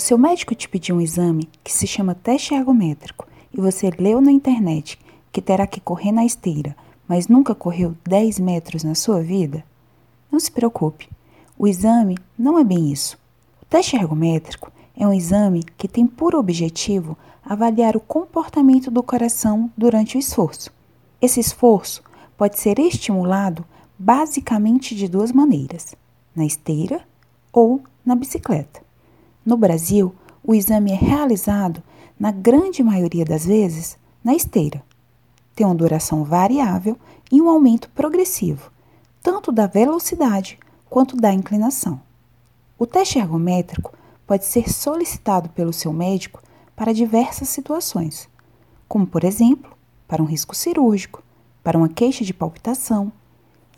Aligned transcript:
Seu 0.00 0.16
médico 0.16 0.54
te 0.54 0.66
pediu 0.66 0.96
um 0.96 1.00
exame 1.00 1.46
que 1.62 1.70
se 1.70 1.86
chama 1.86 2.14
teste 2.14 2.54
ergométrico 2.54 3.28
e 3.52 3.60
você 3.60 3.90
leu 3.90 4.18
na 4.18 4.32
internet 4.32 4.98
que 5.30 5.42
terá 5.42 5.66
que 5.66 5.78
correr 5.78 6.10
na 6.10 6.24
esteira, 6.24 6.74
mas 7.06 7.28
nunca 7.28 7.54
correu 7.54 7.94
10 8.08 8.40
metros 8.40 8.82
na 8.82 8.94
sua 8.94 9.22
vida? 9.22 9.62
Não 10.32 10.40
se 10.40 10.50
preocupe, 10.50 11.06
o 11.56 11.68
exame 11.68 12.16
não 12.36 12.58
é 12.58 12.64
bem 12.64 12.90
isso. 12.90 13.18
O 13.62 13.66
teste 13.66 13.94
ergométrico 13.94 14.72
é 14.96 15.06
um 15.06 15.12
exame 15.12 15.62
que 15.76 15.86
tem 15.86 16.06
por 16.06 16.34
objetivo 16.34 17.16
avaliar 17.44 17.94
o 17.94 18.00
comportamento 18.00 18.90
do 18.90 19.02
coração 19.02 19.70
durante 19.76 20.16
o 20.16 20.18
esforço. 20.18 20.72
Esse 21.20 21.40
esforço 21.40 22.02
pode 22.38 22.58
ser 22.58 22.78
estimulado 22.78 23.66
basicamente 23.98 24.94
de 24.94 25.06
duas 25.06 25.30
maneiras: 25.30 25.94
na 26.34 26.46
esteira 26.46 27.02
ou 27.52 27.82
na 28.04 28.14
bicicleta. 28.14 28.89
No 29.44 29.56
Brasil, 29.56 30.14
o 30.44 30.54
exame 30.54 30.92
é 30.92 30.94
realizado, 30.94 31.82
na 32.18 32.30
grande 32.30 32.82
maioria 32.82 33.24
das 33.24 33.46
vezes, 33.46 33.96
na 34.22 34.34
esteira. 34.34 34.82
Tem 35.54 35.66
uma 35.66 35.74
duração 35.74 36.24
variável 36.24 36.98
e 37.32 37.40
um 37.40 37.48
aumento 37.48 37.88
progressivo, 37.90 38.70
tanto 39.22 39.50
da 39.50 39.66
velocidade 39.66 40.58
quanto 40.88 41.16
da 41.16 41.32
inclinação. 41.32 42.00
O 42.78 42.86
teste 42.86 43.18
ergométrico 43.18 43.94
pode 44.26 44.44
ser 44.44 44.70
solicitado 44.70 45.48
pelo 45.50 45.72
seu 45.72 45.92
médico 45.92 46.42
para 46.76 46.92
diversas 46.92 47.48
situações, 47.48 48.28
como, 48.88 49.06
por 49.06 49.24
exemplo, 49.24 49.72
para 50.06 50.22
um 50.22 50.26
risco 50.26 50.54
cirúrgico, 50.54 51.22
para 51.62 51.78
uma 51.78 51.88
queixa 51.88 52.24
de 52.24 52.34
palpitação 52.34 53.12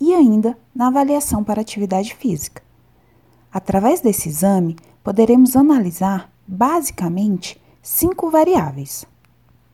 e 0.00 0.14
ainda 0.14 0.58
na 0.74 0.88
avaliação 0.88 1.44
para 1.44 1.60
atividade 1.60 2.14
física. 2.14 2.62
Através 3.52 4.00
desse 4.00 4.28
exame, 4.28 4.76
poderemos 5.02 5.56
analisar 5.56 6.30
basicamente 6.46 7.60
cinco 7.82 8.30
variáveis: 8.30 9.04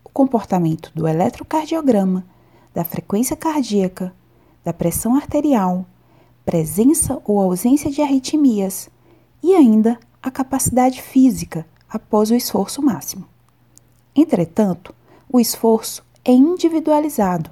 o 0.05 0.08
comportamento 0.08 0.91
do 0.94 1.06
eletrocardiograma, 1.06 2.25
da 2.72 2.84
frequência 2.84 3.36
cardíaca, 3.36 4.14
da 4.64 4.72
pressão 4.72 5.14
arterial, 5.14 5.86
presença 6.44 7.20
ou 7.25 7.41
ausência 7.41 7.91
de 7.91 8.00
arritmias 8.00 8.88
e 9.42 9.55
ainda 9.55 9.98
a 10.22 10.30
capacidade 10.30 11.00
física 11.03 11.66
após 11.88 12.31
o 12.31 12.34
esforço 12.34 12.83
máximo. 12.83 13.27
Entretanto, 14.14 14.94
o 15.31 15.38
esforço 15.38 16.05
é 16.25 16.33
individualizado. 16.33 17.50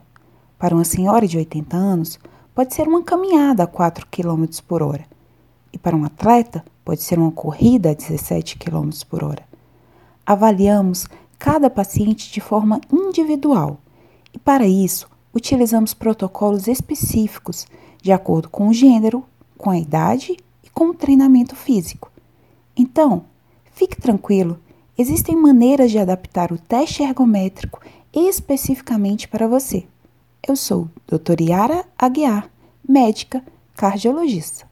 Para 0.58 0.74
uma 0.74 0.84
senhora 0.84 1.26
de 1.26 1.36
80 1.36 1.76
anos, 1.76 2.18
pode 2.54 2.74
ser 2.74 2.88
uma 2.88 3.02
caminhada 3.02 3.62
a 3.62 3.66
4 3.66 4.06
km 4.10 4.46
por 4.66 4.82
hora, 4.82 5.04
e 5.72 5.78
para 5.78 5.94
um 5.94 6.04
atleta, 6.04 6.64
pode 6.86 7.02
ser 7.02 7.18
uma 7.18 7.32
corrida 7.32 7.90
a 7.90 7.94
17 7.94 8.58
km 8.58 8.90
por 9.10 9.24
hora. 9.24 9.42
Avaliamos 10.24 11.08
cada 11.36 11.68
paciente 11.68 12.32
de 12.32 12.40
forma 12.40 12.80
individual 12.92 13.80
e, 14.32 14.38
para 14.38 14.68
isso, 14.68 15.10
utilizamos 15.34 15.92
protocolos 15.92 16.68
específicos 16.68 17.66
de 18.00 18.12
acordo 18.12 18.48
com 18.48 18.68
o 18.68 18.72
gênero, 18.72 19.24
com 19.58 19.68
a 19.68 19.76
idade 19.76 20.36
e 20.62 20.70
com 20.70 20.90
o 20.90 20.94
treinamento 20.94 21.56
físico. 21.56 22.08
Então, 22.76 23.24
fique 23.72 24.00
tranquilo, 24.00 24.56
existem 24.96 25.34
maneiras 25.34 25.90
de 25.90 25.98
adaptar 25.98 26.52
o 26.52 26.58
teste 26.58 27.02
ergométrico 27.02 27.80
especificamente 28.14 29.26
para 29.26 29.48
você. 29.48 29.88
Eu 30.46 30.54
sou 30.54 30.88
Dr. 31.04 31.40
Yara 31.40 31.84
Aguiar, 31.98 32.48
médica 32.88 33.42
cardiologista. 33.74 34.65